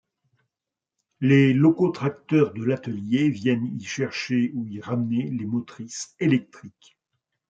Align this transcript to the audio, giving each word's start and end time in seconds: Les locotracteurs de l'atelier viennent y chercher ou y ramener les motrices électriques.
Les 1.19 1.53
locotracteurs 1.53 2.53
de 2.55 2.63
l'atelier 2.63 3.29
viennent 3.29 3.71
y 3.79 3.83
chercher 3.83 4.49
ou 4.55 4.65
y 4.65 4.81
ramener 4.81 5.29
les 5.29 5.45
motrices 5.45 6.15
électriques. 6.19 6.97